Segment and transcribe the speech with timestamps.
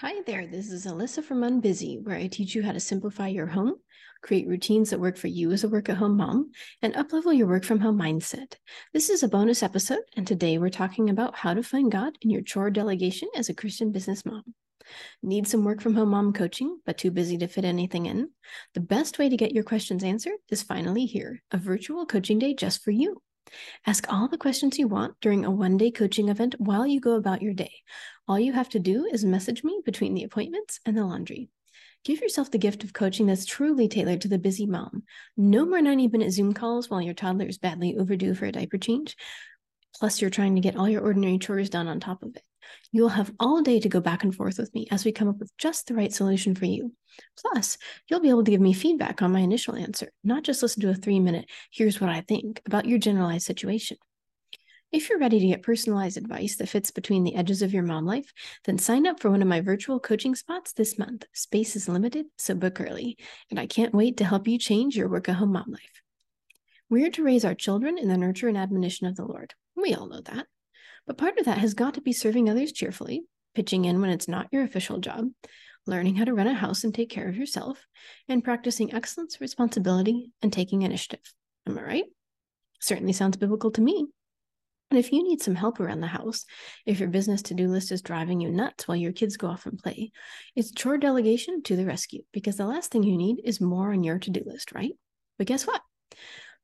[0.00, 3.48] Hi there, this is Alyssa from Unbusy, where I teach you how to simplify your
[3.48, 3.74] home,
[4.22, 6.52] create routines that work for you as a work at home mom,
[6.82, 8.54] and uplevel your work from home mindset.
[8.92, 12.30] This is a bonus episode, and today we're talking about how to find God in
[12.30, 14.44] your chore delegation as a Christian business mom.
[15.20, 18.30] Need some work from home mom coaching, but too busy to fit anything in?
[18.74, 22.54] The best way to get your questions answered is finally here a virtual coaching day
[22.54, 23.20] just for you.
[23.86, 27.14] Ask all the questions you want during a one day coaching event while you go
[27.14, 27.72] about your day.
[28.26, 31.48] All you have to do is message me between the appointments and the laundry.
[32.04, 35.02] Give yourself the gift of coaching that's truly tailored to the busy mom.
[35.36, 38.78] No more 90 minute Zoom calls while your toddler is badly overdue for a diaper
[38.78, 39.16] change.
[39.98, 42.42] Plus, you're trying to get all your ordinary chores done on top of it.
[42.92, 45.38] You'll have all day to go back and forth with me as we come up
[45.38, 46.92] with just the right solution for you.
[47.36, 47.78] Plus,
[48.08, 50.90] you'll be able to give me feedback on my initial answer, not just listen to
[50.90, 53.96] a three minute, here's what I think about your generalized situation.
[54.90, 58.06] If you're ready to get personalized advice that fits between the edges of your mom
[58.06, 58.32] life,
[58.64, 61.26] then sign up for one of my virtual coaching spots this month.
[61.34, 63.18] Space is limited, so book early.
[63.50, 66.02] And I can't wait to help you change your work at home mom life.
[66.88, 69.52] We're to raise our children in the nurture and admonition of the Lord.
[69.76, 70.46] We all know that.
[71.08, 73.22] But part of that has got to be serving others cheerfully,
[73.54, 75.24] pitching in when it's not your official job,
[75.86, 77.86] learning how to run a house and take care of yourself,
[78.28, 81.32] and practicing excellence, responsibility, and taking initiative.
[81.66, 82.04] Am I right?
[82.80, 84.06] Certainly sounds biblical to me.
[84.90, 86.44] And if you need some help around the house,
[86.84, 89.64] if your business to do list is driving you nuts while your kids go off
[89.64, 90.12] and play,
[90.56, 94.04] it's chore delegation to the rescue because the last thing you need is more on
[94.04, 94.92] your to do list, right?
[95.38, 95.80] But guess what?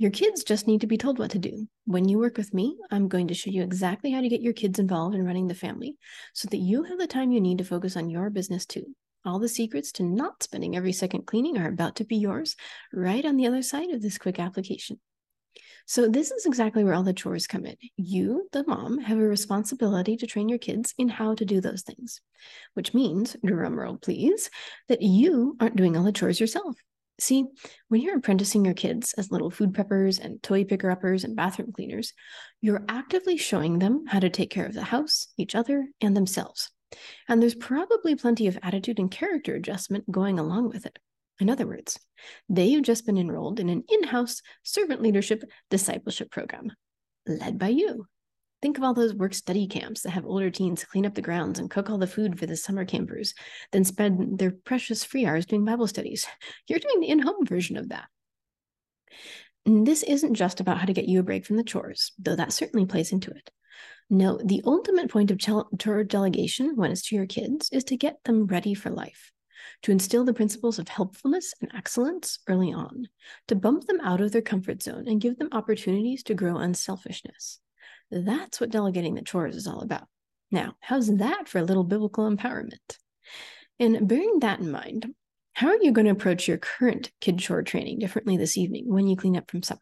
[0.00, 1.68] Your kids just need to be told what to do.
[1.84, 4.54] When you work with me, I'm going to show you exactly how to get your
[4.54, 5.98] kids involved in running the family
[6.32, 8.96] so that you have the time you need to focus on your business too.
[9.26, 12.56] All the secrets to not spending every second cleaning are about to be yours
[12.94, 14.98] right on the other side of this quick application.
[15.84, 17.76] So, this is exactly where all the chores come in.
[17.98, 21.82] You, the mom, have a responsibility to train your kids in how to do those
[21.82, 22.22] things,
[22.72, 24.48] which means, drumroll please,
[24.88, 26.74] that you aren't doing all the chores yourself.
[27.20, 27.44] See,
[27.88, 31.70] when you're apprenticing your kids as little food preppers and toy picker uppers and bathroom
[31.70, 32.14] cleaners,
[32.62, 36.70] you're actively showing them how to take care of the house, each other, and themselves.
[37.28, 40.98] And there's probably plenty of attitude and character adjustment going along with it.
[41.40, 41.98] In other words,
[42.48, 46.72] they've just been enrolled in an in house servant leadership discipleship program
[47.26, 48.06] led by you.
[48.62, 51.58] Think of all those work study camps that have older teens clean up the grounds
[51.58, 53.34] and cook all the food for the summer campers,
[53.72, 56.26] then spend their precious free hours doing Bible studies.
[56.68, 58.08] You're doing the in home version of that.
[59.66, 62.36] And this isn't just about how to get you a break from the chores, though
[62.36, 63.50] that certainly plays into it.
[64.08, 68.22] No, the ultimate point of chore delegation when it's to your kids is to get
[68.24, 69.32] them ready for life
[69.82, 73.08] to instill the principles of helpfulness and excellence early on,
[73.48, 77.60] to bump them out of their comfort zone and give them opportunities to grow unselfishness.
[78.10, 80.06] That's what delegating the chores is all about.
[80.50, 82.98] Now, how's that for a little biblical empowerment?
[83.78, 85.14] And bearing that in mind,
[85.52, 89.06] how are you going to approach your current kid chore training differently this evening when
[89.06, 89.80] you clean up from supper?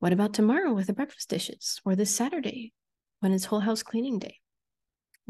[0.00, 2.72] What about tomorrow with the breakfast dishes or this Saturday
[3.20, 4.40] when it's whole house cleaning day?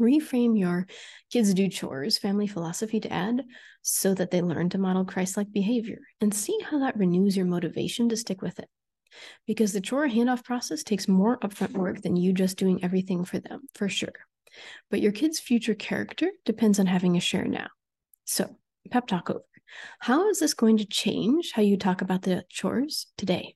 [0.01, 0.87] reframe your
[1.31, 3.43] kids do chores family philosophy to add
[3.81, 8.09] so that they learn to model Christ-like behavior and see how that renews your motivation
[8.09, 8.69] to stick with it.
[9.47, 13.39] Because the chore handoff process takes more upfront work than you just doing everything for
[13.39, 14.13] them, for sure.
[14.89, 17.67] But your kid's future character depends on having a share now.
[18.25, 18.55] So,
[18.89, 19.43] pep talk over.
[19.99, 23.55] How is this going to change how you talk about the chores today?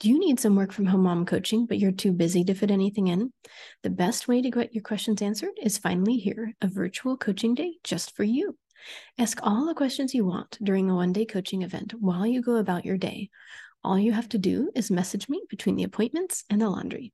[0.00, 2.72] Do you need some work from home mom coaching, but you're too busy to fit
[2.72, 3.32] anything in?
[3.84, 7.74] The best way to get your questions answered is finally here a virtual coaching day
[7.84, 8.58] just for you.
[9.16, 12.56] Ask all the questions you want during a one day coaching event while you go
[12.56, 13.30] about your day.
[13.84, 17.12] All you have to do is message me between the appointments and the laundry.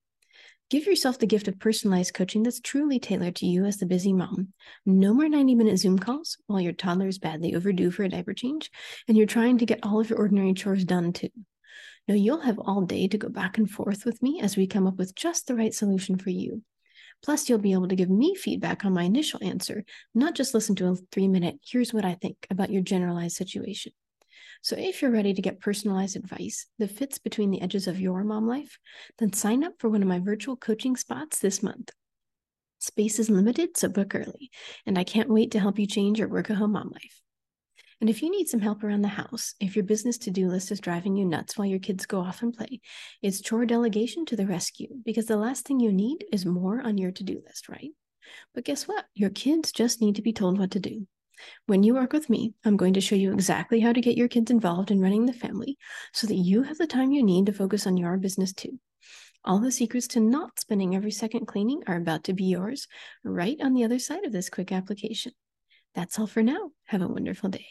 [0.68, 4.12] Give yourself the gift of personalized coaching that's truly tailored to you as the busy
[4.12, 4.52] mom.
[4.84, 8.34] No more 90 minute Zoom calls while your toddler is badly overdue for a diaper
[8.34, 8.70] change
[9.08, 11.30] and you're trying to get all of your ordinary chores done too.
[12.06, 14.86] Now you'll have all day to go back and forth with me as we come
[14.86, 16.62] up with just the right solution for you.
[17.22, 19.84] Plus, you'll be able to give me feedback on my initial answer,
[20.14, 23.92] not just listen to a three minute, here's what I think about your generalized situation.
[24.62, 28.24] So, if you're ready to get personalized advice that fits between the edges of your
[28.24, 28.78] mom life,
[29.18, 31.90] then sign up for one of my virtual coaching spots this month.
[32.80, 34.50] Space is limited, so book early,
[34.86, 37.20] and I can't wait to help you change your work at home mom life.
[38.00, 40.70] And if you need some help around the house, if your business to do list
[40.70, 42.80] is driving you nuts while your kids go off and play,
[43.22, 46.96] it's chore delegation to the rescue because the last thing you need is more on
[46.96, 47.90] your to do list, right?
[48.54, 49.04] But guess what?
[49.14, 51.08] Your kids just need to be told what to do.
[51.66, 54.28] When you work with me, I'm going to show you exactly how to get your
[54.28, 55.76] kids involved in running the family
[56.12, 58.78] so that you have the time you need to focus on your business too.
[59.44, 62.88] All the secrets to not spending every second cleaning are about to be yours
[63.24, 65.32] right on the other side of this quick application.
[65.94, 66.70] That's all for now.
[66.86, 67.66] Have a wonderful day.